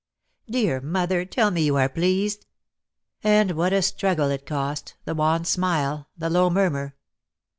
"Dear 0.49 0.81
mother, 0.81 1.25
tell 1.25 1.51
me 1.51 1.61
you 1.61 1.75
are 1.77 1.87
pleased." 1.87 2.47
Ah, 3.23 3.43
what 3.53 3.71
a 3.71 3.83
struggle 3.83 4.31
it 4.31 4.47
cost, 4.47 4.95
the 5.05 5.13
wan 5.13 5.45
smile, 5.45 6.09
the 6.17 6.27
low 6.27 6.49
murmur. 6.49 6.95